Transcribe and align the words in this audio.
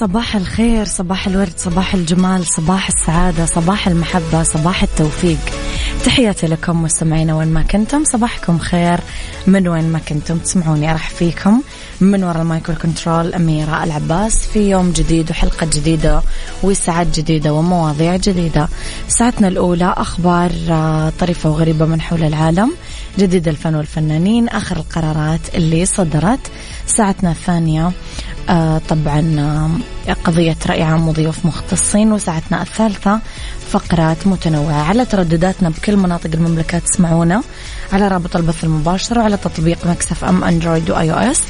صباح 0.00 0.36
الخير 0.36 0.84
صباح 0.84 1.26
الورد 1.26 1.52
صباح 1.56 1.94
الجمال 1.94 2.46
صباح 2.46 2.88
السعادة 2.88 3.46
صباح 3.46 3.88
المحبة 3.88 4.42
صباح 4.42 4.82
التوفيق. 4.82 5.38
تحياتي 6.04 6.46
لكم 6.46 6.82
مستمعينا 6.82 7.36
وين 7.36 7.48
ما 7.48 7.62
كنتم. 7.62 8.04
صباحكم 8.04 8.58
خير 8.58 9.00
من 9.46 9.68
وين 9.68 9.92
ما 9.92 9.98
كنتم 9.98 10.38
تسمعوني. 10.38 10.90
أرحب 10.90 11.08
فيكم 11.10 11.62
من 12.00 12.24
وراء 12.24 12.42
ال 12.42 12.48
mic 12.48 12.65
وال 12.65 12.76
control 12.82 13.34
أميرة 13.34 13.84
العباس 13.84 14.46
في 14.46 14.70
يوم 14.70 14.92
جديد 14.92 15.30
وحلقة 15.30 15.66
جديدة 15.66 16.22
وساعات 16.62 17.06
جديدة 17.18 17.52
ومواضيع 17.52 18.16
جديدة. 18.16 18.68
ساعتنا 19.08 19.48
الأولى 19.48 19.94
أخبار 19.96 20.50
آه، 20.70 21.12
طريفة 21.18 21.50
وغريبة 21.50 21.86
من 21.86 22.00
حول 22.00 22.22
العالم. 22.22 22.72
جديد 23.18 23.48
الفن 23.48 23.74
والفنانين 23.74 24.48
آخر 24.48 24.76
القرارات 24.76 25.40
اللي 25.54 25.86
صدرت 25.86 26.40
ساعتنا 26.86 27.30
الثانية. 27.30 27.92
آه 28.48 28.80
طبعا 28.88 29.36
آه 30.08 30.12
قضية 30.24 30.56
رأي 30.66 30.82
عام 30.82 31.08
وضيوف 31.08 31.46
مختصين 31.46 32.12
وساعتنا 32.12 32.62
الثالثة 32.62 33.20
فقرات 33.70 34.26
متنوعة 34.26 34.82
على 34.82 35.04
تردداتنا 35.04 35.68
بكل 35.68 35.96
مناطق 35.96 36.30
المملكة 36.34 36.78
تسمعونا 36.78 37.42
على 37.92 38.08
رابط 38.08 38.36
البث 38.36 38.64
المباشر 38.64 39.18
وعلى 39.18 39.36
تطبيق 39.36 39.86
Mix 39.86 40.24
FM 40.24 40.44
أندرويد 40.44 40.90
و 40.90 41.12
iOS. 41.12 41.42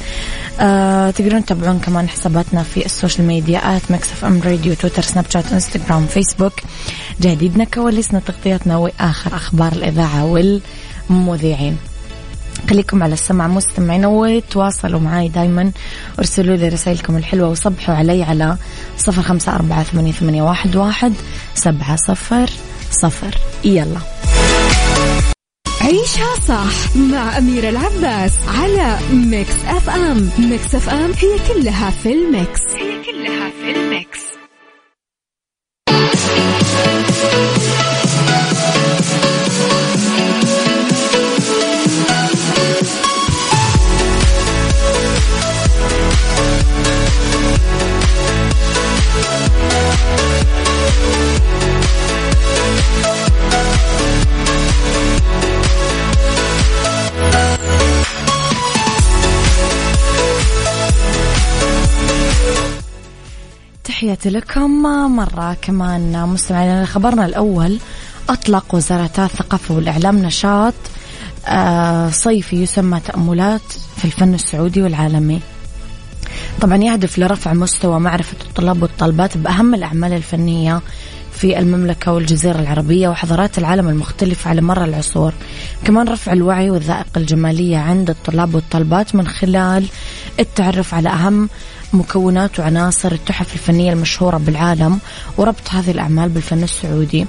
آه 0.61 1.11
تقدرون 1.11 1.45
تتابعون 1.45 1.79
كمان 1.79 2.09
حساباتنا 2.09 2.63
في 2.63 2.87
ال 2.87 2.92
social 2.92 3.27
media 3.27 3.77
at 3.77 3.83
Mix 3.91 4.25
FM 4.25 4.43
radio 4.45 4.75
تويتر 4.75 5.03
سناب 5.03 5.25
شات 5.31 5.53
إنستغرام 5.53 6.07
فيسبوك. 6.07 6.53
جديدنا 7.21 7.65
كواليسنا 7.65 8.21
تغطياتنا 8.21 8.77
وآخر 8.77 9.37
أخبار 9.37 9.73
الإذاعة 9.73 10.25
والمذيعين 11.11 11.77
خليكم 12.71 13.03
على 13.03 13.13
السمع 13.13 13.49
مستمعين 13.49 14.07
وتواصلوا 14.07 15.01
معي 15.01 15.29
دايما. 15.29 15.73
ارسلوا 16.19 16.57
لي 16.57 16.69
رسائلكم 16.69 17.17
الحلوة 17.17 17.49
وصبحوا 17.49 17.95
علي 17.95 18.23
على 18.23 18.57
صفر 18.99 19.23
خمسة 19.23 19.55
أربعة 19.55 19.83
ثمانية, 19.83 20.13
ثمانية 20.13 20.43
واحد, 20.43 20.77
واحد 20.77 21.13
سبعة 21.55 21.97
صفر 21.97 22.51
صفر. 22.91 23.39
يلا. 23.65 24.01
عيشها 25.81 26.35
صح 26.49 26.97
مع 26.97 27.39
أميرة 27.39 27.69
العباس 27.69 28.33
على 28.49 28.99
Mix 29.13 29.55
FM. 29.67 30.31
Mix 30.39 30.75
FM 30.75 31.13
هي 31.13 31.55
كلها 31.55 31.91
في 31.91 32.13
ال 32.13 32.22
mix. 32.22 32.61
هي 32.61 33.03
كلها 33.05 33.51
في 33.51 33.79
ال 33.81 33.90
mix. 33.90 34.26
تحياتي 64.17 64.39
لكم 64.39 64.83
مرة 65.17 65.57
كمان. 65.63 66.29
مستمعين 66.29 66.87
خبرنا 66.87 67.27
الأول 67.27 67.79
أطلق 68.29 68.75
وزارتا 68.75 69.25
الثقافة 69.25 69.75
والإعلام 69.75 70.19
نشاط 70.19 70.75
آه، 71.47 72.11
صيفي 72.11 72.63
يسمى 72.63 73.01
تأملات 73.01 73.73
في 73.97 74.05
الفن 74.05 74.35
السعودي 74.35 74.83
والعالمي. 74.83 75.41
طبعا 76.61 76.77
يهدف 76.77 77.19
لرفع 77.19 77.53
مستوى 77.53 78.01
معرفة 78.01 78.37
الطلاب 78.49 78.83
والطالبات 78.83 79.39
بأهم 79.39 79.75
الأعمال 79.75 80.13
الفنية 80.13 80.81
في 81.33 81.59
المملكة 81.59 82.13
والجزيرة 82.13 82.59
العربية 82.59 83.09
وحضارات 83.09 83.59
العالم 83.59 83.89
المختلفة 83.89 84.51
على 84.51 84.61
مر 84.61 84.85
العصور. 84.85 85.33
كمان 85.85 86.09
رفع 86.09 86.33
الوعي 86.33 86.71
والذائقة 86.71 87.19
الجمالية 87.19 87.79
عند 87.79 88.11
الطلاب 88.11 88.55
والطالبات 88.55 89.15
من 89.15 89.29
خلال 89.29 89.87
التعرف 90.41 90.95
على 90.95 91.09
أهم 91.09 91.49
مكونات 91.97 92.61
وعناصر 92.61 93.13
التحف 93.13 93.55
الفنية 93.55 93.93
المشهورة 93.93 94.37
بالعالم 94.37 94.99
وربط 95.37 95.71
هذه 95.71 95.91
الأعمال 95.91 96.29
بالفن 96.29 96.63
السعودي. 96.63 97.27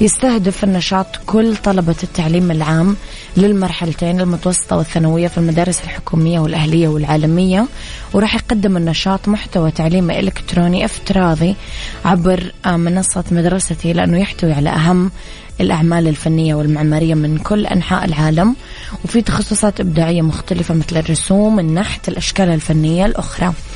يستهدف 0.00 0.64
النشاط 0.64 1.06
كل 1.26 1.56
طلبة 1.56 1.96
التعليم 2.02 2.50
العام 2.50 2.96
للمرحلتين 3.36 4.20
المتوسطة 4.20 4.76
والثانوية 4.76 5.28
في 5.28 5.38
المدارس 5.38 5.80
الحكومية 5.84 6.40
والأهلية 6.40 6.88
والعالمية 6.88 7.66
وراح 8.12 8.34
يقدم 8.34 8.76
النشاط 8.76 9.28
محتوى 9.28 9.70
تعليمي 9.70 10.20
إلكتروني 10.20 10.84
افتراضي 10.84 11.56
عبر 12.04 12.52
منصة 12.66 13.24
مدرستي 13.30 13.92
لأنه 13.92 14.18
يحتوي 14.18 14.52
على 14.52 14.70
أهم 14.70 15.10
الأعمال 15.60 16.08
الفنية 16.08 16.54
والمعمارية 16.54 17.14
من 17.14 17.38
كل 17.38 17.66
أنحاء 17.66 18.04
العالم. 18.04 18.56
وفي 19.04 19.22
تخصصات 19.22 19.80
إبداعية 19.80 20.22
مختلفة 20.22 20.74
مثل 20.74 20.96
الرسوم 20.96 21.60
النحت 21.60 22.08
الأشكال 22.08 22.48
الفنية 22.50 23.06
الأخرى. 23.06 23.52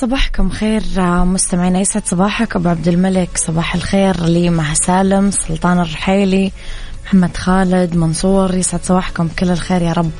صباحكم 0.00 0.50
خير 0.50 0.82
مستمعينا 1.24 1.80
يسعد 1.80 2.06
صباحك. 2.06 2.56
أبو 2.56 2.68
عبد 2.68 2.88
الملك 2.88 3.28
صباح 3.34 3.74
الخير 3.74 4.24
لي 4.24 4.50
مع 4.50 4.74
سالم 4.74 5.30
سلطان 5.30 5.78
الرحيلي 5.78 6.52
محمد 7.04 7.36
خالد 7.36 7.96
منصور. 7.96 8.54
يسعد 8.54 8.80
صباحكم 8.84 9.28
كل 9.38 9.50
الخير 9.50 9.82
يا 9.82 9.92
رب. 9.92 10.10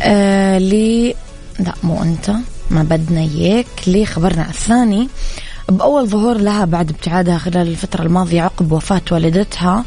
آه 0.00 0.58
لي 0.58 1.14
لا 1.58 1.74
مو 1.82 2.02
أنت 2.02 2.30
ما 2.70 2.82
بدنا 2.82 3.20
إياك. 3.20 3.66
لي 3.86 4.06
خبرنا 4.06 4.48
الثاني 4.48 5.08
بأول 5.68 6.06
ظهور 6.06 6.38
لها 6.38 6.64
بعد 6.64 6.90
ابتعادها 6.90 7.38
خلال 7.38 7.68
الفترة 7.68 8.02
الماضية 8.02 8.42
عقب 8.42 8.72
وفاة 8.72 9.02
والدتها 9.10 9.84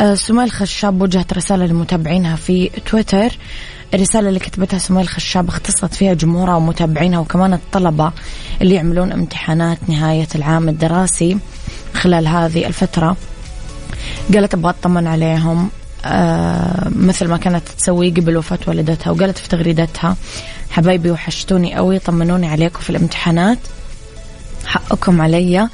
آه 0.00 0.14
سميل 0.14 0.50
خشاب 0.50 1.02
وجهت 1.02 1.32
رسالة 1.32 1.66
لمتابعينها 1.66 2.36
في 2.36 2.70
تويتر. 2.86 3.38
الرسالة 3.94 4.28
اللي 4.28 4.40
كتبتها 4.40 4.78
سمية 4.78 5.00
الخشاب 5.02 5.48
اختصت 5.48 5.94
فيها 5.94 6.14
جمهورها 6.14 6.54
ومتابعينها 6.54 7.18
وكمان 7.18 7.52
الطلبة 7.52 8.12
اللي 8.62 8.74
يعملون 8.74 9.12
امتحانات 9.12 9.78
نهاية 9.88 10.28
العام 10.34 10.68
الدراسي 10.68 11.38
خلال 11.94 12.28
هذه 12.28 12.66
الفترة. 12.66 13.16
قالت 14.34 14.54
أبغى 14.54 14.70
أطمن 14.70 15.06
عليهم 15.06 15.70
آه 16.04 16.88
مثل 16.96 17.28
ما 17.28 17.36
كانت 17.36 17.68
تسوي 17.78 18.10
قبل 18.10 18.36
وفاة 18.36 18.58
والدتها 18.66 19.10
وقالت 19.10 19.38
في 19.38 19.48
تغريدتها 19.48 20.16
حبايبي 20.70 21.10
وحشتوني 21.10 21.74
قوي 21.74 21.98
طمنوني 21.98 22.48
عليكم 22.48 22.80
في 22.80 22.90
الامتحانات 22.90 23.58
حقكم 24.66 25.20
علي. 25.20 25.68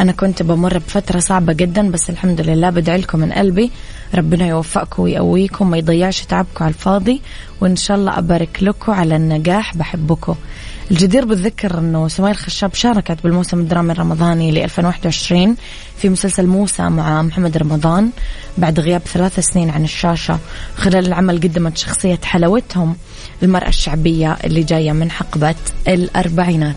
أنا 0.00 0.12
كنت 0.12 0.42
بمر 0.42 0.78
بفترة 0.78 1.18
صعبة 1.18 1.52
جدا 1.52 1.90
بس 1.90 2.10
الحمد 2.10 2.40
لله 2.40 2.70
بدعي 2.70 2.98
لكم 2.98 3.18
من 3.18 3.32
قلبي. 3.32 3.70
ربنا 4.14 4.46
يوفقكم 4.46 5.02
ويقويكم 5.02 5.70
ما 5.70 5.76
يضيعش 5.78 6.20
تعبكم 6.20 6.64
على 6.64 6.74
الفاضي 6.74 7.20
وإن 7.60 7.76
شاء 7.76 7.96
الله 7.96 8.18
أبارك 8.18 8.62
لكم 8.62 8.92
على 8.92 9.16
النجاح. 9.16 9.76
بحبكم. 9.76 10.34
الجدير 10.90 11.24
بالذكر 11.24 11.78
أنه 11.78 12.08
سمير 12.08 12.34
خشاب 12.34 12.74
شاركت 12.74 13.18
بالموسم 13.24 13.60
الدرامي 13.60 13.92
الرمضاني 13.92 14.52
ل 14.52 14.58
2021 14.58 15.56
في 15.98 16.08
مسلسل 16.08 16.46
موسى 16.46 16.82
مع 16.82 17.22
محمد 17.22 17.56
رمضان 17.56 18.10
بعد 18.58 18.80
غياب 18.80 19.00
ثلاث 19.00 19.40
سنين 19.40 19.70
عن 19.70 19.84
الشاشة. 19.84 20.38
خلال 20.76 21.06
العمل 21.06 21.40
قدمت 21.40 21.76
شخصية 21.76 22.18
حلاوتهم 22.24 22.96
المرأة 23.42 23.68
الشعبية 23.68 24.36
اللي 24.44 24.62
جاية 24.62 24.92
من 24.92 25.10
حقبة 25.10 25.54
الأربعينات. 25.88 26.76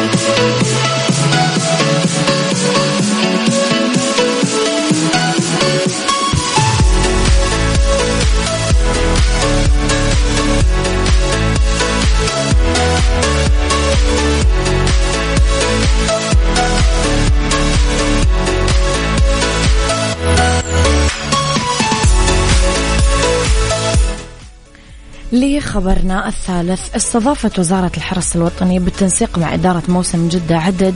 لخبرنا 25.31 26.27
الثالث 26.27 26.95
استضافت 26.95 27.59
وزارة 27.59 27.91
الحرس 27.97 28.35
الوطني 28.35 28.79
بالتنسيق 28.79 29.37
مع 29.37 29.53
إدارة 29.53 29.83
موسم 29.87 30.27
جدة 30.29 30.57
عدد 30.57 30.95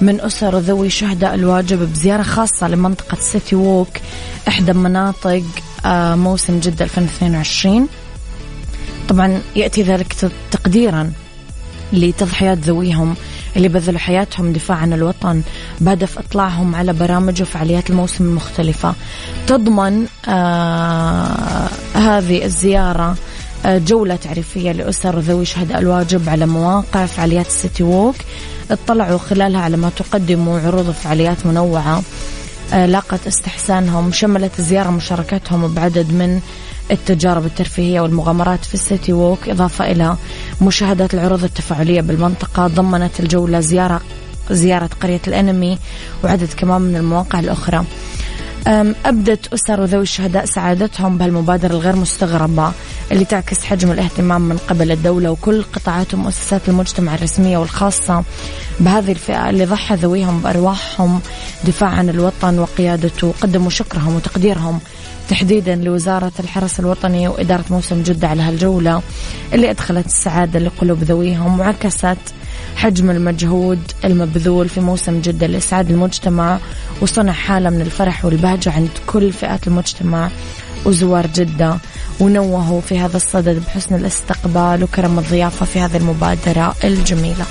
من 0.00 0.20
أسر 0.20 0.58
ذوي 0.58 0.90
شهداء 0.90 1.34
الواجب 1.34 1.78
بزيارة 1.92 2.22
خاصة 2.22 2.68
لمنطقة 2.68 3.16
سيتي 3.20 3.56
ووك 3.56 3.88
إحدى 4.48 4.72
مناطق 4.72 5.42
آه، 5.84 6.14
موسم 6.14 6.60
جدة 6.60 6.84
2022 6.84 7.88
طبعا 9.08 9.40
يأتي 9.56 9.82
ذلك 9.82 10.16
تقديرا 10.50 11.12
لتضحيات 11.92 12.58
ذويهم 12.58 13.14
اللي 13.56 13.68
بذلوا 13.68 13.98
حياتهم 13.98 14.52
دفاع 14.52 14.76
عن 14.76 14.92
الوطن 14.92 15.42
بهدف 15.80 16.18
إطلاعهم 16.18 16.74
على 16.74 16.92
برامج 16.92 17.42
وفعاليات 17.42 17.90
الموسم 17.90 18.24
المختلفة. 18.24 18.94
تضمن 19.46 20.06
آه 20.28 21.68
هذه 21.94 22.44
الزيارة 22.44 23.16
جولة 23.66 24.16
تعريفية 24.16 24.72
لأسر 24.72 25.18
ذوي 25.18 25.44
شهداء 25.44 25.78
الواجب 25.78 26.28
على 26.28 26.46
مواقع 26.46 27.06
فعاليات 27.06 27.46
السيتي 27.46 27.82
ووك. 27.82 28.16
اطلعوا 28.70 29.18
خلالها 29.18 29.60
على 29.60 29.76
ما 29.76 29.90
تقدم 29.96 30.48
عروض 30.48 30.90
فعاليات 30.90 31.46
منوعة 31.46 32.02
آه، 32.72 32.86
لاقت 32.86 33.26
استحسانهم 33.26 34.12
شملت 34.12 34.58
الزيارة 34.58 34.90
مشاركتهم 34.90 35.74
بعدد 35.74 36.12
من 36.12 36.40
التجارب 36.90 37.46
الترفيهية 37.46 38.00
والمغامرات 38.00 38.64
في 38.64 38.74
السيتي 38.74 39.12
ووك. 39.12 39.48
إضافة 39.48 39.90
إلى 39.90 40.16
مشاهدة 40.62 41.08
العروض 41.14 41.44
التفاعلية 41.44 42.00
بالمنطقة 42.00 42.66
ضمنت 42.66 43.20
الجولة 43.20 43.60
زيارة 43.60 44.00
زيارة 44.50 44.90
قرية 45.00 45.20
الأنمي 45.28 45.78
وعدد 46.24 46.48
كمان 46.56 46.80
من 46.80 46.96
المواقع 46.96 47.40
الأخرى. 47.40 47.84
أبدت 48.66 49.52
أسر 49.52 49.80
وذوي 49.80 50.02
الشهداء 50.02 50.44
سعادتهم 50.44 51.18
بهالمبادرة 51.18 51.72
الغير 51.72 51.96
مستغربة 51.96 52.72
اللي 53.12 53.24
تعكس 53.24 53.64
حجم 53.64 53.90
الاهتمام 53.90 54.40
من 54.40 54.56
قبل 54.56 54.92
الدولة 54.92 55.30
وكل 55.30 55.62
قطاعات 55.62 56.14
ومؤسسات 56.14 56.68
المجتمع 56.68 57.14
الرسمية 57.14 57.58
والخاصة 57.58 58.24
بهذه 58.80 59.12
الفئة 59.12 59.50
اللي 59.50 59.64
ضحى 59.64 59.94
ذويهم 59.94 60.40
بأرواحهم 60.40 61.20
دفاع 61.64 61.88
عن 61.88 62.08
الوطن 62.08 62.58
وقيادته 62.58 63.34
قدموا 63.40 63.70
شكرهم 63.70 64.16
وتقديرهم 64.16 64.80
تحديدا 65.28 65.74
لوزارة 65.74 66.32
الحرس 66.40 66.80
الوطني 66.80 67.28
وإدارة 67.28 67.64
موسم 67.70 68.02
جدة 68.02 68.28
على 68.28 68.42
هالجولة 68.42 69.02
اللي 69.52 69.70
أدخلت 69.70 70.06
السعادة 70.06 70.58
لقلوب 70.60 71.02
ذويهم 71.02 71.60
وعكست 71.60 72.18
حجم 72.76 73.10
المجهود 73.10 73.78
المبذول 74.04 74.68
في 74.68 74.80
موسم 74.80 75.20
جدة 75.20 75.46
لإسعاد 75.46 75.90
المجتمع 75.90 76.58
وصنع 77.00 77.32
حالة 77.32 77.70
من 77.70 77.80
الفرح 77.80 78.24
والبهجة 78.24 78.72
عند 78.72 78.90
كل 79.06 79.32
فئات 79.32 79.66
المجتمع 79.66 80.30
وزوار 80.84 81.26
جدة 81.26 81.78
ونوهوا 82.20 82.80
في 82.80 82.98
هذا 82.98 83.16
الصدد 83.16 83.62
بحسن 83.66 83.94
الاستقبال 83.94 84.84
وكرم 84.84 85.18
الضيافة 85.18 85.66
في 85.66 85.80
هذه 85.80 85.96
المبادرة 85.96 86.74
الجميلة. 86.84 87.44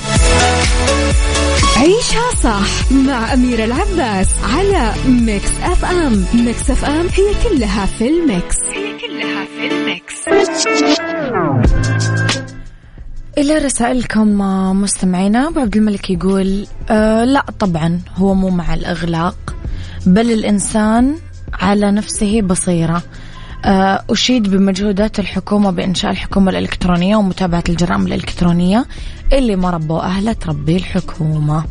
عيشها 1.77 2.35
صح 2.44 2.91
مع 2.91 3.33
أميرة 3.33 3.65
العباس 3.65 4.27
على 4.44 4.94
Mix 5.07 5.51
FM. 5.63 6.25
Mix 6.33 6.69
FM 6.69 7.07
هي 7.13 7.50
كلها 7.50 7.85
في 7.85 8.09
ال 8.09 8.19
mix. 8.19 8.57
هي 8.73 8.97
كلها 9.00 9.45
في 9.45 9.68
ال 9.75 9.83
mix. 9.83 10.15
إلى 13.38 13.57
رسائلكم 13.57 14.28
مستمعينا 14.81 15.48
أبو 15.48 15.60
عبد 15.60 15.78
الملك 15.78 16.10
يقول 16.10 16.68
أه 16.89 17.24
لا 17.24 17.45
طبعا 17.60 18.00
هو 18.16 18.33
مو 18.33 18.50
مع 18.50 18.74
الإغلاق 18.74 19.56
بل 20.06 20.31
الإنسان 20.31 21.16
على 21.54 21.92
نفسه 21.92 22.42
بصيرة. 22.42 23.04
أه 23.66 24.04
أشيد 24.10 24.50
بمجهودات 24.50 25.19
الحكومة 25.19 25.72
بإنشاء 25.72 26.12
الحكومة 26.12 26.51
الإلكترونية 26.51 27.16
ومتابعة 27.16 27.63
الجرائم 27.69 28.07
الإلكترونية 28.07 28.86
اللي 29.33 29.56
ما 29.56 29.69
ربوا 29.69 30.01
أهله 30.01 30.33
تربي 30.33 30.75
الحكومة. 30.75 31.66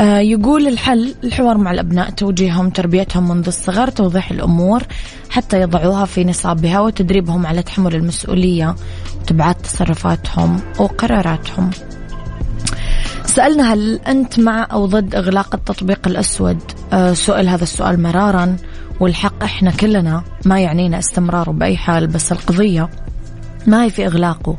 آه 0.00 0.18
يقول 0.18 0.68
الحل 0.68 1.14
الحوار 1.24 1.58
مع 1.58 1.70
الأبناء 1.70 2.10
توجيههم 2.10 2.70
تربيتهم 2.70 3.28
منذ 3.28 3.46
الصغر 3.46 3.90
توضيح 3.90 4.30
الأمور. 4.30 4.82
حتى 5.34 5.60
يضعوها 5.60 6.04
في 6.04 6.24
نصابها 6.24 6.80
وتدريبهم 6.80 7.46
على 7.46 7.62
تحمل 7.62 7.94
المسؤولية 7.94 8.74
وتبعات 9.20 9.60
تصرفاتهم 9.60 10.60
وقراراتهم. 10.78 11.70
سألنا 13.26 13.72
هل 13.72 14.00
أنت 14.08 14.40
مع 14.40 14.68
أو 14.72 14.86
ضد 14.86 15.14
إغلاق 15.14 15.54
التطبيق 15.54 16.08
الأسود؟ 16.08 16.58
آه 16.92 17.12
سئل 17.12 17.48
هذا 17.48 17.62
السؤال 17.62 18.02
مرارا 18.02 18.56
والحق 19.00 19.42
إحنا 19.42 19.70
كلنا 19.70 20.24
ما 20.44 20.60
يعنينا 20.60 20.98
استمراره 20.98 21.50
بأي 21.50 21.76
حال 21.76 22.06
بس 22.06 22.32
القضية 22.32 22.90
ما 23.66 23.84
هي 23.84 23.90
في 23.90 24.06
إغلاقه. 24.06 24.56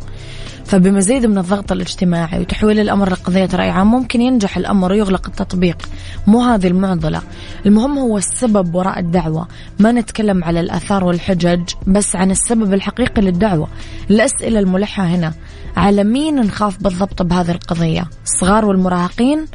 فبمزيد 0.66 1.26
من 1.26 1.38
الضغط 1.38 1.72
الاجتماعي 1.72 2.40
وتحويل 2.40 2.80
الأمر 2.80 3.10
لقضية 3.10 3.50
رأي 3.54 3.70
عام 3.70 3.92
ممكن 3.92 4.22
ينجح 4.22 4.58
الأمر 4.58 4.92
ويغلق 4.92 5.28
التطبيق. 5.28 5.78
مو 6.28 6.42
هذه 6.42 6.68
المعضلة. 6.68 7.22
المهم 7.66 7.98
هو 7.98 8.18
السبب 8.18 8.76
وراء 8.76 9.00
الدعوة. 9.00 9.48
ما 9.80 9.92
نتكلم 9.92 10.44
على 10.44 10.60
الآثار 10.60 11.04
والحجج 11.04 11.62
بس 11.88 12.16
عن 12.16 12.32
السبب 12.32 12.74
الحقيقي 12.74 13.22
للدعوة. 13.22 13.68
الأسئلة 14.10 14.60
الملحة 14.60 15.04
هنا. 15.04 15.34
على 15.78 16.04
مين 16.04 16.36
نخاف 16.36 16.84
بالضبط 16.84 17.22
بهذه 17.22 17.52
القضية؟ 17.52 18.10
الصغار 18.24 18.66
والمراهقين؟ 18.66 19.46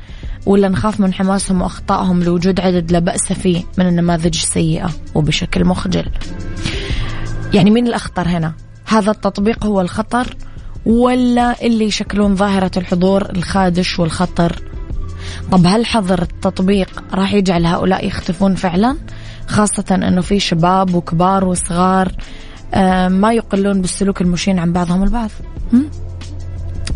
ولا 0.47 0.69
نخاف 0.69 1.01
من 1.01 1.15
حماسهم 1.15 1.63
وأخطائهم 1.63 2.23
لوجود 2.23 2.61
عدد 2.61 2.93
لا 2.93 2.99
بأس 2.99 3.33
فيه 3.33 3.65
من 3.79 3.89
النماذج 3.89 4.37
السيئة 4.37 4.91
وبشكل 5.15 5.65
مخجل؟ 5.65 6.11
يعني 7.55 7.71
مين 7.71 7.87
الأخطر 7.87 8.29
هنا؟ 8.29 8.53
هذا 8.87 9.11
التطبيق 9.11 9.65
هو 9.65 9.81
الخطر 9.81 10.37
ولا 10.87 11.67
اللي 11.67 11.85
يشكلون 11.85 12.37
ظاهرة 12.37 12.71
الحضور 12.77 13.31
الخادش 13.31 13.99
والخطر؟ 13.99 14.63
طب 15.53 15.67
هل 15.67 15.87
حظر 15.87 16.23
التطبيق 16.23 17.05
راح 17.15 17.33
يجعل 17.33 17.67
هؤلاء 17.67 18.07
يختفون 18.07 18.55
فعلا؟ 18.55 18.97
خاصة 19.47 19.85
أنه 19.91 20.21
في 20.21 20.41
شباب 20.41 20.95
وكبار 20.95 21.45
وصغار 21.45 22.13
آه، 22.75 23.09
ما 23.09 23.33
يقلون 23.33 23.81
بالسلوك 23.81 24.21
المشين 24.21 24.59
عن 24.59 24.73
بعضهم 24.73 25.03
البعض. 25.03 25.31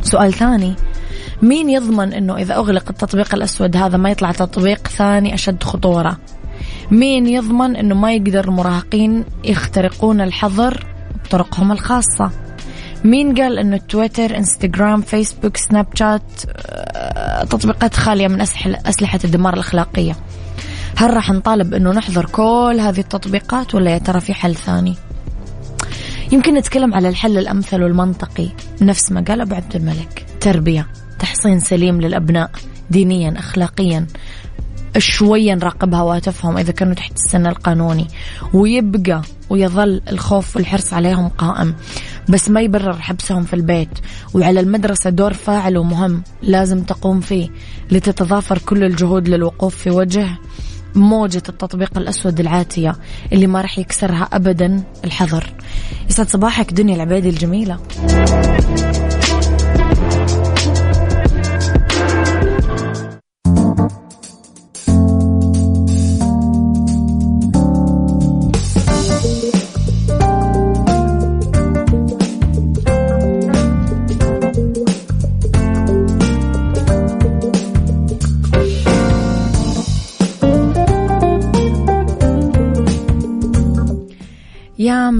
سؤال 0.02 0.32
ثاني. 0.32 0.74
مين 1.42 1.70
يضمن 1.70 2.12
أنه 2.12 2.36
إذا 2.36 2.54
أغلق 2.54 2.84
التطبيق 2.90 3.34
الأسود 3.34 3.76
هذا 3.76 3.96
ما 3.96 4.10
يطلع 4.10 4.32
تطبيق 4.32 4.88
ثاني 4.88 5.34
أشد 5.34 5.62
خطورة؟ 5.62 6.18
مين 6.90 7.26
يضمن 7.26 7.76
أنه 7.76 7.94
ما 7.94 8.12
يقدر 8.12 8.44
المراهقين 8.44 9.24
يخترقون 9.44 10.20
الحظر 10.20 10.86
بطرقهم 11.24 11.72
الخاصة؟ 11.72 12.30
مين 13.04 13.34
قال 13.34 13.58
إنه 13.58 13.76
تويتر 13.76 14.36
انستغرام 14.36 15.00
فيسبوك 15.00 15.56
سناب 15.56 15.86
شات 15.94 16.22
تطبيقات 17.50 17.94
خالية 17.94 18.28
من 18.28 18.40
اسلحه 18.86 19.20
الدمار 19.24 19.54
الأخلاقية؟ 19.54 20.16
هل 20.96 21.14
راح 21.14 21.30
نطالب 21.30 21.74
أنه 21.74 21.92
نحضر 21.92 22.26
كل 22.26 22.76
هذه 22.80 23.00
التطبيقات 23.00 23.74
ولا 23.74 23.90
يا 23.90 23.98
ترى 23.98 24.20
في 24.20 24.34
حل 24.34 24.54
ثاني؟ 24.54 24.94
يمكن 26.32 26.54
نتكلم 26.54 26.94
على 26.94 27.08
الحل 27.08 27.38
الأمثل 27.38 27.82
والمنطقي. 27.82 28.48
نفس 28.82 29.12
ما 29.12 29.24
قال 29.28 29.40
أبو 29.40 29.54
عبد 29.54 29.76
الملك. 29.76 30.26
تربية 30.40 30.86
تحصين 31.18 31.60
سليم 31.60 32.00
للأبناء 32.00 32.50
دينيا 32.90 33.38
أخلاقيا 33.38 34.06
شوية 34.98 35.54
نراقب 35.54 35.94
هواتفهم 35.94 36.58
إذا 36.58 36.72
كانوا 36.72 36.94
تحت 36.94 37.12
السن 37.16 37.46
القانوني. 37.46 38.06
ويبقى 38.52 39.22
ويظل 39.50 40.00
الخوف 40.10 40.56
والحرص 40.56 40.92
عليهم 40.92 41.28
قائم. 41.28 41.74
بس 42.28 42.50
ما 42.50 42.60
يبرر 42.60 42.92
حبسهم 42.92 43.44
في 43.44 43.54
البيت. 43.54 43.98
وعلى 44.34 44.60
المدرسة 44.60 45.10
دور 45.10 45.32
فاعل 45.32 45.78
ومهم 45.78 46.22
لازم 46.42 46.82
تقوم 46.82 47.20
فيه 47.20 47.48
لتتضافر 47.90 48.58
كل 48.58 48.84
الجهود 48.84 49.28
للوقوف 49.28 49.76
في 49.76 49.90
وجه 49.90 50.28
موجة 50.94 51.42
التطبيق 51.48 51.98
الأسود 51.98 52.40
العاتية 52.40 52.96
اللي 53.32 53.46
ما 53.46 53.60
راح 53.60 53.78
يكسرها 53.78 54.28
أبدا 54.32 54.82
الحذر 55.04 55.44
يسعد 56.10 56.28
صباحك 56.28 56.72
دنيا 56.72 56.94
العبيدي 56.94 57.28
الجميلة. 57.28 57.78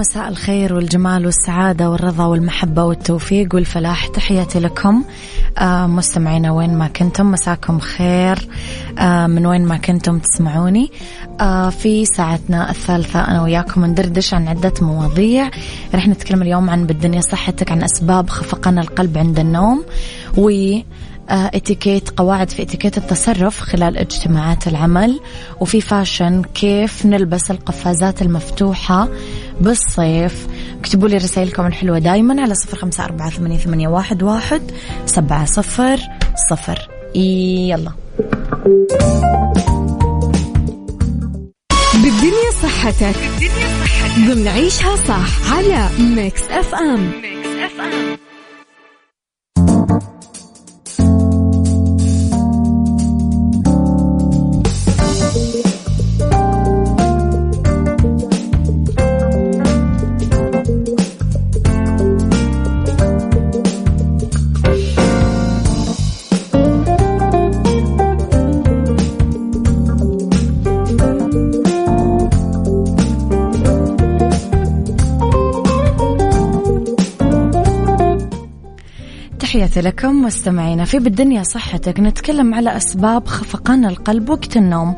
مساء 0.05 0.29
الخير 0.29 0.75
والجمال 0.75 1.27
والسعادة 1.27 1.91
والرضا 1.91 2.27
والمحبة 2.27 2.85
والتوفيق 2.85 3.55
والفلاح. 3.55 4.07
تحياتي 4.07 4.59
لكم. 4.61 5.05
آه 5.59 5.87
مستمعينا 5.87 6.53
وين 6.53 6.79
ما 6.79 6.89
كنتم 6.89 7.33
مساكم 7.33 7.79
خير. 7.79 8.49
آه 8.99 9.27
من 9.27 9.47
وين 9.47 9.65
ما 9.65 9.77
كنتم 9.77 10.19
تسمعوني. 10.19 10.91
آه 11.41 11.71
في 11.71 12.05
ساعتنا 12.05 12.71
الثالثة 12.71 13.21
أنا 13.21 13.43
وياكم 13.43 13.85
ندردش 13.85 14.35
عن 14.35 14.49
عدة 14.49 14.73
مواضيع. 14.81 15.51
رح 15.95 16.09
نتكلم 16.09 16.43
اليوم 16.43 16.71
عن 16.71 16.87
بالدنيا 16.87 17.21
صحتك 17.21 17.73
عن 17.73 17.83
أسباب 17.83 18.31
خفقان 18.31 18.79
القلب 18.79 19.19
عند 19.19 19.39
النوم. 19.39 19.85
و 20.37 20.51
اتيكيت 21.29 22.11
قواعد 22.11 22.51
في 22.51 22.63
اتيكيت 22.63 22.99
التصرف 22.99 23.61
خلال 23.61 23.99
اجتماعات 23.99 24.69
العمل. 24.69 25.21
وفي 25.61 25.81
fashion 25.81 26.43
كيف 26.43 27.07
نلبس 27.07 27.51
القفازات 27.51 28.23
المفتوحة 28.23 29.09
بالصيف. 29.61 30.47
اكتبوا 30.81 31.09
لي 31.09 31.17
رسائلكم 31.17 31.67
الحلوة 31.67 31.99
دايما 31.99 32.43
على 32.43 32.55
صفر 32.55 32.77
خمسة 32.77 33.05
أربعة 33.05 33.31
ثمانية, 33.31 33.59
ثمانية 33.59 33.89
واحد, 33.89 34.23
واحد 34.23 34.63
سبعة 35.07 35.45
صفر 35.45 36.01
صفر. 36.51 36.89
يلا. 37.15 37.93
بالدنيا 41.95 42.51
صحتك. 42.63 43.17
بالدنيا 43.41 43.85
صحتك. 43.85 44.35
ضمن 44.35 44.49
عيشها 44.49 44.97
صح 44.97 45.53
على 45.53 45.89
Mix 45.99 46.43
FM 46.51 47.11
Mix 47.23 47.49
FM 47.49 48.17
تحياتي 79.55 79.81
لكم 79.81 80.23
مستمعينا. 80.23 80.85
في 80.85 80.99
بالدنيا 80.99 81.43
صحتك 81.43 82.01
نتكلم 82.01 82.55
على 82.55 82.77
أسباب 82.77 83.27
خفقان 83.27 83.85
القلب 83.85 84.31
وقت 84.31 84.57
النوم. 84.57 84.95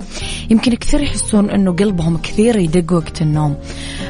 يمكن 0.50 0.74
كثير 0.74 1.00
يحسون 1.02 1.50
أنه 1.50 1.72
قلبهم 1.72 2.16
كثير 2.16 2.56
يدق 2.56 2.92
وقت 2.92 3.22
النوم. 3.22 3.56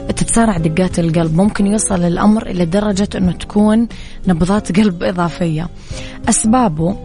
تتسارع 0.08 0.56
دقات 0.56 0.98
القلب. 0.98 1.36
ممكن 1.36 1.66
يوصل 1.66 2.04
الأمر 2.04 2.46
إلى 2.46 2.64
درجة 2.64 3.08
أنه 3.16 3.32
تكون 3.32 3.88
نبضات 4.28 4.80
قلب 4.80 5.02
إضافية. 5.02 5.68
أسبابه 6.28 6.96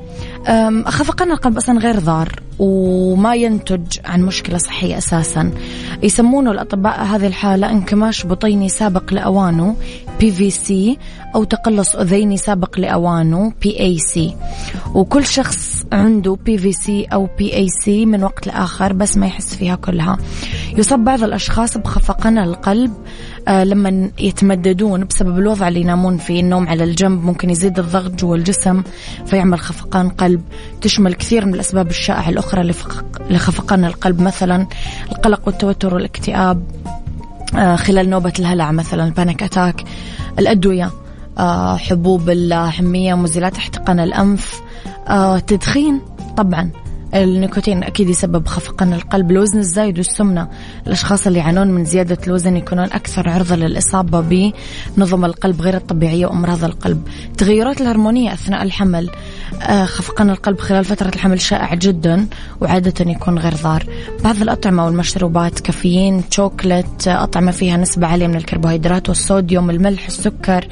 خفقان 0.85 1.31
القلب 1.31 1.57
أصلا 1.57 1.79
غير 1.79 1.99
ضار 1.99 2.39
وما 2.59 3.35
ينتج 3.35 3.99
عن 4.05 4.21
مشكلة 4.21 4.57
صحية 4.57 4.97
أساسا. 4.97 5.51
يسمونه 6.03 6.51
الأطباء 6.51 7.03
هذه 7.03 7.27
الحالة 7.27 7.69
انكماش 7.69 8.25
بطيني 8.25 8.69
سابق 8.69 9.13
لأوانه 9.13 9.75
PVC 10.19 10.97
أو 11.35 11.43
تقلص 11.43 11.95
أذيني 11.95 12.37
سابق 12.37 12.79
لأوانه 12.79 13.53
PAC 13.61 14.35
وكل 14.93 15.25
شخص 15.25 15.83
عنده 15.91 16.37
PVC 16.45 17.03
أو 17.03 17.29
PAC 17.37 18.05
من 18.05 18.23
وقت 18.23 18.47
لآخر 18.47 18.93
بس 18.93 19.17
ما 19.17 19.27
يحس 19.27 19.55
فيها 19.55 19.75
كلها. 19.75 20.17
يصاب 20.77 21.03
بعض 21.03 21.23
الأشخاص 21.23 21.77
بخفقان 21.77 22.37
القلب 22.37 22.91
آه 23.47 23.63
لما 23.63 24.11
يتمددون 24.19 25.03
بسبب 25.05 25.37
الوضع 25.39 25.67
اللي 25.67 25.81
ينامون 25.81 26.17
فيه 26.17 26.39
النوم 26.39 26.67
على 26.67 26.83
الجنب 26.83 27.23
ممكن 27.23 27.49
يزيد 27.49 27.79
الضغط 27.79 28.11
جوا 28.11 28.35
الجسم 28.35 28.83
فيعمل 29.25 29.59
خفقان 29.59 30.09
قلب. 30.09 30.41
تشمل 30.81 31.13
كثير 31.13 31.45
من 31.45 31.53
الأسباب 31.53 31.89
الشائعة 31.89 32.29
الأخرى 32.29 32.73
لخفقان 33.29 33.85
القلب 33.85 34.21
مثلا 34.21 34.67
القلق 35.11 35.41
والتوتر 35.45 35.93
والاكتئاب 35.93 36.63
آه 37.55 37.75
خلال 37.75 38.09
نوبة 38.09 38.33
الهلع 38.39 38.71
مثلا 38.71 39.03
البانيك 39.05 39.43
أتاك 39.43 39.83
الأدوية 40.39 40.91
آه 41.37 41.77
حبوب 41.77 42.29
الحمية 42.29 43.13
مزيلات 43.13 43.57
احتقان 43.57 43.99
الأنف 43.99 44.61
تدخين 45.47 46.01
طبعا. 46.37 46.71
النيكوتين 47.15 47.83
أكيد 47.83 48.09
يسبب 48.09 48.47
خفقان 48.47 48.93
القلب. 48.93 49.31
الوزن 49.31 49.59
الزايد 49.59 49.97
والسمنة 49.97 50.47
الأشخاص 50.87 51.27
اللي 51.27 51.39
يعانون 51.39 51.67
من 51.67 51.85
زيادة 51.85 52.17
الوزن 52.27 52.57
يكونون 52.57 52.85
أكثر 52.85 53.29
عرضة 53.29 53.55
للإصابة 53.55 54.51
بنظم 54.97 55.25
القلب 55.25 55.61
غير 55.61 55.77
الطبيعية 55.77 56.25
وأمراض 56.25 56.63
القلب. 56.63 57.07
التغيرات 57.25 57.81
الهرمونية 57.81 58.33
أثناء 58.33 58.63
الحمل 58.63 59.09
آه، 59.61 59.85
خفقان 59.85 60.29
القلب 60.29 60.59
خلال 60.59 60.85
فترة 60.85 61.09
الحمل 61.15 61.41
شائع 61.41 61.73
جدا 61.73 62.27
وعادة 62.61 63.11
يكون 63.11 63.39
غير 63.39 63.53
ضار 63.53 63.85
بعض 64.23 64.41
الأطعمة 64.41 64.85
والمشروبات 64.85 65.59
كافيين 65.59 66.23
شوكولات 66.29 67.07
أطعمة 67.07 67.51
فيها 67.51 67.77
نسبة 67.77 68.07
عالية 68.07 68.27
من 68.27 68.35
الكربوهيدرات 68.35 69.09
والصوديوم 69.09 69.69
الملح 69.69 70.05
السكر 70.05 70.67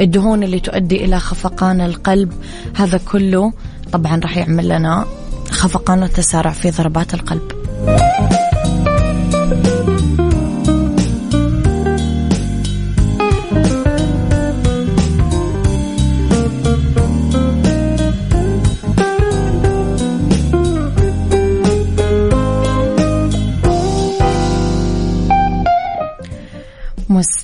الدهون 0.00 0.42
اللي 0.42 0.60
تؤدي 0.60 1.04
إلى 1.04 1.20
خفقان 1.20 1.80
القلب. 1.80 2.32
هذا 2.76 3.00
كله 3.12 3.52
طبعا 3.92 4.20
راح 4.20 4.36
يعمل 4.36 4.68
لنا 4.68 5.06
خفقان 5.50 6.02
وتسارع 6.02 6.50
في 6.50 6.70
ضربات 6.70 7.14
القلب. 7.14 7.52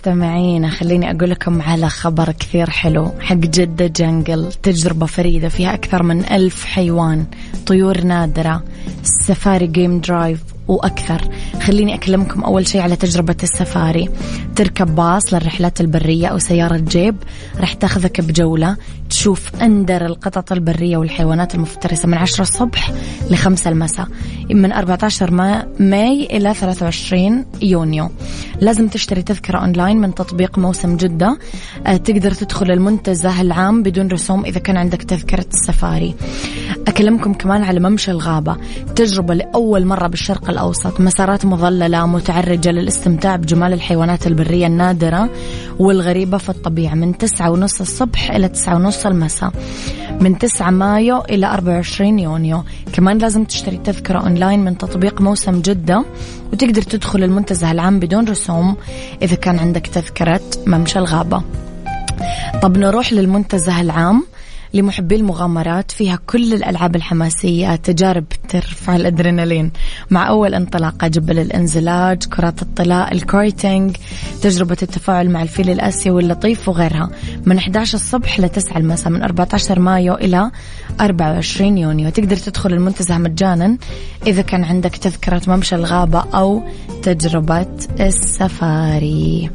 مستمعين 0.06 0.70
خليني 0.70 1.10
أقول 1.10 1.30
لكم 1.30 1.62
على 1.62 1.88
خبر 1.88 2.32
كثير 2.32 2.70
حلو 2.70 3.12
حق 3.20 3.34
جدة 3.34 3.86
جنغل 3.86 4.52
تجربة 4.52 5.06
فريدة 5.06 5.48
فيها 5.48 5.74
أكثر 5.74 6.02
من 6.02 6.24
ألف 6.24 6.64
حيوان 6.64 7.26
طيور 7.66 8.00
نادرة 8.00 8.62
سفاري 9.02 9.66
game 9.66 10.00
drive 10.00 10.40
وأكثر. 10.68 11.22
خليني 11.62 11.94
أكلمكم 11.94 12.44
أول 12.44 12.68
شيء 12.68 12.80
على 12.80 12.96
تجربة 12.96 13.36
السفاري. 13.42 14.08
تركب 14.56 14.94
باص 14.94 15.34
للرحلات 15.34 15.80
البرية 15.80 16.26
أو 16.26 16.38
سيارة 16.38 16.76
جيب 16.76 17.16
راح 17.60 17.72
تاخذك 17.72 18.20
بجولة. 18.20 18.76
تشوف 19.10 19.62
أندر 19.62 20.06
القطط 20.06 20.52
البرية 20.52 20.96
والحيوانات 20.96 21.54
المفترسة 21.54 22.08
من 22.08 22.14
10 22.14 22.42
الصبح 22.42 22.92
ل 23.30 23.36
5 23.36 23.70
المساء. 23.70 24.06
من 24.50 24.72
14 24.72 25.30
ماي 25.80 26.26
إلى 26.30 26.54
23 26.54 27.46
يونيو. 27.62 28.10
لازم 28.60 28.88
تشتري 28.88 29.22
تذكرة 29.22 29.58
أونلاين 29.58 29.96
من 29.96 30.14
تطبيق 30.14 30.58
موسم 30.58 30.96
جدة. 30.96 31.38
آه، 31.86 31.96
تقدر 31.96 32.30
تدخل 32.30 32.70
المنتزه 32.70 33.40
العام 33.40 33.82
بدون 33.82 34.08
رسوم 34.08 34.44
إذا 34.44 34.60
كان 34.60 34.76
عندك 34.76 35.02
تذكرة 35.02 35.46
السفاري. 35.54 36.14
أكلمكم 36.88 37.34
كمان 37.34 37.62
على 37.62 37.80
ممشى 37.80 38.10
الغابة. 38.10 38.56
تجربة 38.96 39.34
لأول 39.34 39.86
مرة 39.86 40.06
بالشرق 40.06 40.50
الأوسط. 40.50 41.00
مسارات 41.00 41.44
مظللة 41.44 42.06
متعرجة 42.06 42.70
للاستمتاع 42.70 43.36
بجمال 43.36 43.72
الحيوانات 43.72 44.26
البرية 44.26 44.66
النادرة 44.66 45.30
والغريبة 45.78 46.38
في 46.38 46.48
الطبيعة. 46.48 46.94
من 46.94 47.18
تسعة 47.18 47.50
ونص 47.50 47.80
الصبح 47.80 48.30
إلى 48.30 48.48
تسعة 48.48 48.76
ونص 48.76 48.95
المساء 49.04 49.52
من 50.20 50.38
9 50.38 50.70
مايو 50.70 51.20
إلى 51.20 51.46
24 51.46 52.18
يونيو. 52.18 52.64
كمان 52.92 53.18
لازم 53.18 53.44
تشتري 53.44 53.76
تذكرة 53.76 54.18
أونلاين 54.18 54.64
من 54.64 54.78
تطبيق 54.78 55.20
موسم 55.20 55.60
جدة 55.60 56.04
وتقدر 56.52 56.82
تدخل 56.82 57.22
المنتزه 57.22 57.70
العام 57.70 58.00
بدون 58.00 58.28
رسوم 58.28 58.76
إذا 59.22 59.36
كان 59.36 59.58
عندك 59.58 59.86
تذكرة 59.86 60.40
ممشى 60.66 60.98
الغابة. 60.98 61.42
طب 62.62 62.78
نروح 62.78 63.12
للمنتزه 63.12 63.80
العام. 63.80 64.26
لمحبي 64.76 65.16
المغامرات 65.16 65.90
فيها 65.90 66.18
كل 66.26 66.54
الألعاب 66.54 66.96
الحماسية 66.96 67.76
تجارب 67.76 68.24
ترفع 68.48 68.96
الأدرينالين. 68.96 69.70
مع 70.10 70.28
أول 70.28 70.54
انطلاقة 70.54 71.08
جبل 71.08 71.38
الانزلاق 71.38 72.24
كرات 72.24 72.62
الطلاء 72.62 73.12
ال 73.12 73.23
skating 73.23 73.96
تجربة 74.42 74.76
التفاعل 74.82 75.30
مع 75.30 75.42
الفيل 75.42 75.70
الآسيوي 75.70 76.22
اللطيف 76.22 76.68
وغيرها. 76.68 77.10
من 77.46 77.56
11 77.56 77.94
الصبح 77.94 78.40
ل 78.40 78.48
9 78.48 78.78
المساء 78.78 79.12
من 79.12 79.22
14 79.22 79.80
مايو 79.80 80.14
إلى 80.14 80.50
24 81.00 81.78
يونيو. 81.78 82.10
تقدر 82.10 82.36
تدخل 82.36 82.72
المنتزه 82.72 83.18
مجانا 83.18 83.78
إذا 84.26 84.42
كان 84.42 84.64
عندك 84.64 84.96
تذكرة 84.96 85.42
ممشى 85.46 85.74
الغابة 85.74 86.24
أو 86.34 86.62
تجربة 87.02 87.66
السفاري. 88.00 89.50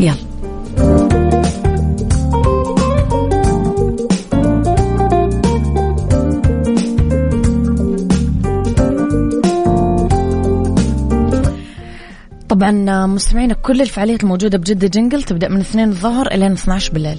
يلا. 0.00 1.23
طبعا 12.54 13.06
مستمعينا 13.06 13.54
كل 13.54 13.80
الفعاليات 13.80 14.22
الموجودة 14.22 14.58
بجدة 14.58 14.86
جنجل 14.86 15.22
تبدأ 15.22 15.48
من 15.48 15.60
2 15.60 15.88
الظهر 15.88 16.26
إلى 16.26 16.52
12 16.52 16.92
بالليل. 16.92 17.18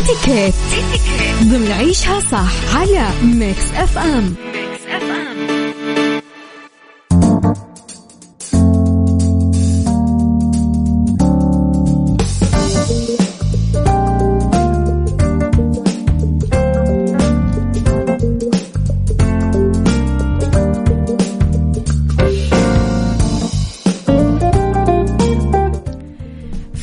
إتيكيت. 0.00 0.54
ضمن 1.42 1.72
عيشها 1.72 2.20
صح 2.20 2.76
على 2.76 3.08
ميكس 3.24 3.74
أف 3.74 3.98
أم. 3.98 4.34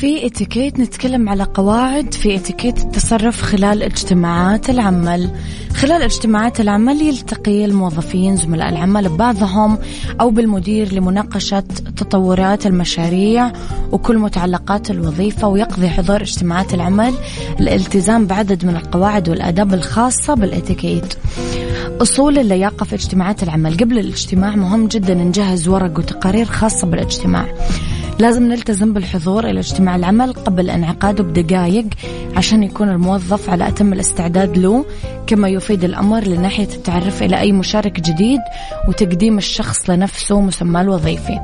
اتيكيت 0.03 0.79
نتكلم 0.79 1.29
على 1.29 1.43
قواعد 1.43 2.13
في 2.13 2.35
اتيكيت 2.35 2.77
التصرف 2.79 3.41
خلال 3.41 3.83
اجتماعات 3.83 4.69
العمل. 4.69 5.29
خلال 5.73 6.01
اجتماعات 6.01 6.61
العمل 6.61 7.01
يلتقي 7.01 7.65
الموظفين 7.65 8.35
زملاء 8.35 8.69
العمل 8.69 9.09
ببعضهم 9.09 9.77
أو 10.21 10.29
بالمدير 10.29 10.93
لمناقشة 10.93 11.63
تطورات 11.97 12.65
المشاريع 12.65 13.51
وكل 13.91 14.17
متعلقات 14.17 14.91
الوظيفة 14.91 15.47
ويقضي 15.47 15.89
حضور 15.89 16.21
اجتماعات 16.21 16.73
العمل 16.73 17.13
الالتزام 17.59 18.27
بعدد 18.27 18.65
من 18.65 18.75
القواعد 18.75 19.29
والآداب 19.29 19.73
الخاصة 19.73 20.33
بالاتيكيت 20.33 21.13
أصول 22.01 22.39
اللياقة 22.39 22.83
في 22.83 22.95
اجتماعات 22.95 23.43
العمل. 23.43 23.77
قبل 23.77 23.99
الاجتماع 23.99 24.55
مهم 24.55 24.87
جدا 24.87 25.13
نجهز 25.13 25.67
ورق 25.67 25.99
وتقارير 25.99 26.45
خاصة 26.45 26.87
بالإجتماع. 26.87 27.45
لازم 28.19 28.43
نلتزم 28.43 28.93
بالحضور 28.93 29.49
إلى 29.49 29.59
اجتماع 29.59 29.95
العمل 29.95 30.33
قبل 30.33 30.69
انعقاده 30.69 31.23
بدقائق 31.23 31.85
عشان 32.35 32.63
يكون 32.63 32.89
الموظف 32.89 33.49
على 33.49 33.67
أتم 33.67 33.93
الاستعداد 33.93 34.57
له. 34.57 34.85
كما 35.29 35.49
يفيد 35.49 35.83
الأمر 35.83 36.23
لناحية 36.23 36.67
التعرف 36.75 37.23
إلى 37.23 37.39
أي 37.39 37.51
مشارك 37.51 37.99
جديد 37.99 38.39
وتقديم 38.87 39.37
الشخص 39.37 39.89
لنفسه 39.89 40.41
مسمى 40.41 40.81
الوظيفي 40.81 41.39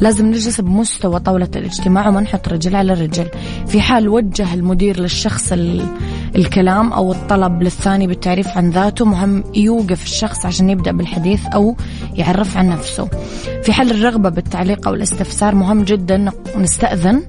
لازم 0.00 0.26
نجلس 0.26 0.60
بمستوى 0.60 1.20
طاولة 1.20 1.48
الاجتماع 1.56 2.08
وما 2.08 2.20
نحط 2.20 2.48
رجل 2.48 2.76
على 2.76 2.92
رجل. 2.92 3.26
في 3.66 3.80
حال 3.80 4.08
وجه 4.08 4.54
المدير 4.54 5.00
للشخص 5.00 5.52
الكلام 6.36 6.92
أو 6.92 7.12
الطلب 7.12 7.62
للثاني 7.62 8.06
بالتعريف 8.06 8.48
عن 8.48 8.70
ذاته 8.70 9.04
مهم 9.04 9.44
يوقف 9.54 10.04
الشخص 10.04 10.46
عشان 10.46 10.70
يبدأ 10.70 10.92
بالحديث 10.92 11.46
أو 11.46 11.76
يعرف 12.14 12.56
عن 12.56 12.68
نفسه. 12.68 13.08
في 13.62 13.72
حال 13.72 13.90
الرغبة 13.90 14.28
بالتعليق 14.28 14.88
أو 14.88 14.94
الاستفسار 14.94 15.54
مهم 15.54 15.84
جدا 15.84 16.30
نستأذن 16.56 17.22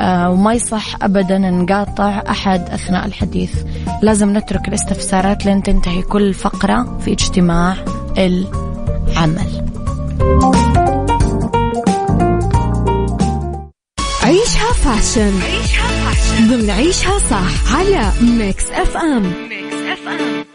وما 0.00 0.52
يصح 0.52 0.96
أبدا 1.02 1.38
نقاطع 1.38 2.22
أحد 2.30 2.70
أثناء 2.70 3.06
الحديث. 3.06 3.54
لازم 4.02 4.36
نترك 4.36 4.68
الاستفسارات 4.68 5.46
لين 5.46 5.62
تنتهي 5.62 6.02
كل 6.02 6.34
فقرة 6.34 6.98
في 6.98 7.12
اجتماع 7.12 7.76
العمل. 8.18 9.66
عيشها 14.22 14.72
fashion. 14.72 15.42
عيشها 15.42 15.88
fashion 15.88 16.48
ضمن 16.48 16.70
عيشها 16.70 17.18
صح 17.18 17.76
على 17.76 18.12
ميكس 18.22 18.70
اف 18.70 18.96
ام 18.96 19.22
ميكس 19.22 19.76
اف 19.92 20.08
ام. 20.08 20.46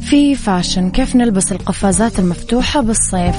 في 0.00 0.34
fashion 0.34 0.90
كيف 0.90 1.16
نلبس 1.16 1.52
القفازات 1.52 2.18
المفتوحة 2.18 2.80
بالصيف؟ 2.80 3.36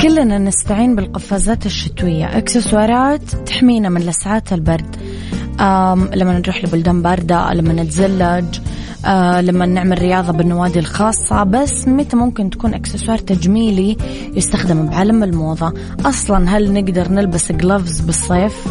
كلنا 0.00 0.38
نستعين 0.38 0.96
بالقفازات 0.96 1.66
الشتوية. 1.66 2.38
اكسسوارات 2.38 3.22
تحمينا 3.46 3.88
من 3.88 4.00
لسعات 4.00 4.52
البرد. 4.52 4.96
لما 6.14 6.38
نروح 6.38 6.64
لبلدان 6.64 7.02
باردة 7.02 7.52
لما 7.52 7.72
نتزلج 7.72 8.44
آه 9.06 9.40
لما 9.40 9.66
نعمل 9.66 9.98
رياضة 9.98 10.32
بالنوادي 10.32 10.78
الخاصة. 10.78 11.42
بس 11.42 11.88
متى 11.88 12.16
ممكن 12.16 12.50
تكون 12.50 12.74
اكسسوار 12.74 13.18
تجميلي 13.18 13.96
يستخدم 14.34 14.86
بعالم 14.86 15.22
الموضة؟ 15.22 15.72
أصلا 16.06 16.56
هل 16.56 16.72
نقدر 16.72 17.08
نلبس 17.08 17.52
gloves 17.52 18.00
بالصيف؟ 18.00 18.66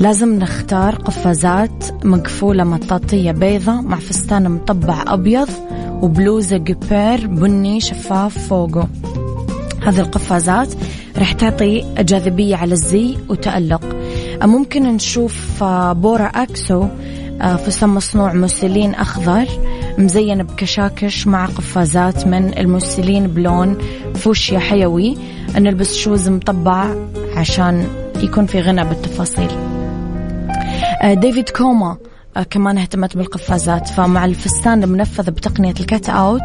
لازم 0.00 0.38
نختار 0.38 0.94
قفازات 0.94 2.04
مقفولة 2.04 2.64
مطاطية 2.64 3.32
بيضة 3.32 3.80
مع 3.80 3.96
فستان 3.96 4.50
مطبع 4.50 5.04
أبيض 5.06 5.48
وبلوزة 6.02 6.56
جبير 6.56 7.26
بني 7.26 7.80
شفاف 7.80 8.38
فوقه. 8.48 8.88
هذه 9.86 10.00
القفازات 10.00 10.74
رح 11.18 11.32
تعطي 11.32 11.94
جاذبية 11.98 12.56
على 12.56 12.72
الزي 12.72 13.16
وتألق. 13.28 13.96
ممكن 14.42 14.82
نشوف 14.82 15.62
آه، 15.62 15.92
بورا 15.92 16.26
أكسو 16.26 16.86
آه، 17.40 17.56
فستان 17.56 17.88
مصنوع 17.88 18.32
مسلين 18.32 18.94
أخضر 18.94 19.46
مزين 19.98 20.42
بكشاكش 20.42 21.26
مع 21.26 21.46
قفازات 21.46 22.26
من 22.26 22.58
المسلين 22.58 23.26
بلون 23.26 23.78
فوشيا 24.14 24.58
حيوي. 24.58 25.16
نلبس 25.56 25.96
شوز 25.96 26.28
مطبع 26.28 26.94
عشان 27.36 27.86
يكون 28.16 28.46
في 28.46 28.60
غنى 28.60 28.84
بالتفاصيل. 28.84 29.50
آه، 31.02 31.14
ديفيد 31.14 31.48
كوما 31.48 31.96
كمان 32.50 32.78
اهتمت 32.78 33.16
بالقفازات. 33.16 33.88
فمع 33.88 34.24
الفستان 34.24 34.82
المنفذ 34.82 35.30
بتقنية 35.30 35.74
ال 35.80 35.87
cut 35.87 36.08
out 36.08 36.42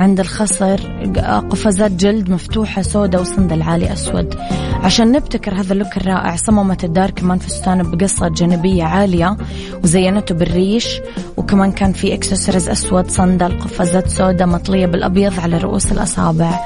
عند 0.00 0.20
الخصر 0.20 0.80
آه، 1.16 1.38
قفازات 1.38 1.90
جلد 1.90 2.30
مفتوحة 2.30 2.82
سوداء 2.82 3.20
وصندل 3.20 3.62
عالي 3.62 3.92
أسود. 3.92 4.34
عشان 4.82 5.12
نبتكر 5.12 5.54
هذا 5.54 5.72
ال 5.72 5.77
look 5.77 5.96
الرائع 5.96 6.36
صممت 6.36 6.84
الدار 6.84 7.10
كمان 7.10 7.38
فستان 7.38 7.82
بقصة 7.82 8.28
جانبية 8.28 8.84
عالية 8.84 9.36
وزينته 9.84 10.34
بالريش 10.34 11.00
وكمان 11.36 11.72
كان 11.72 11.92
في 11.92 12.14
إكسسوارز 12.14 12.68
أسود 12.68 13.10
صندل 13.10 13.60
قفازات 13.60 14.08
سوداء 14.08 14.48
مطلية 14.48 14.86
بالأبيض 14.86 15.40
على 15.40 15.58
رؤوس 15.58 15.92
الأصابع. 15.92 16.60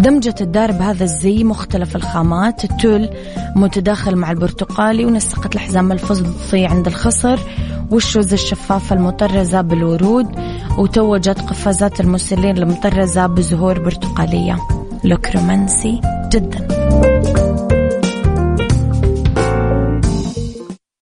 دمجت 0.00 0.42
الدار 0.42 0.72
بهذا 0.72 1.04
الزي 1.04 1.44
مختلف 1.44 1.96
الخامات 1.96 2.64
التول 2.64 3.08
متداخل 3.56 4.16
مع 4.16 4.30
البرتقالي 4.30 5.04
ونسقت 5.04 5.54
الحزام 5.54 5.92
الفضي 5.92 6.66
عند 6.66 6.86
الخصر. 6.86 7.38
والشوز 7.90 8.32
الشفافة 8.32 8.96
المطرزة 8.96 9.60
بالورود 9.60 10.26
وتوجت 10.78 11.40
قفازات 11.40 12.00
المسلين 12.00 12.58
المطرزة 12.58 13.26
بزهور 13.26 13.78
برتقالية. 13.78 14.58
لوك 15.04 15.36
رومانسي 15.36 16.00
جدا. 16.32 16.68